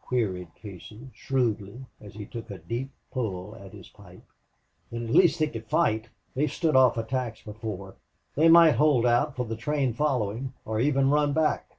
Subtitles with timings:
[0.00, 4.24] queried Casey, shrewdly, as he took a deep pull at his pipe.
[4.90, 6.08] "Then at least they could fight.
[6.34, 7.96] They have stood off attacks before.
[8.36, 11.76] They might hold out for the train following, or even run back."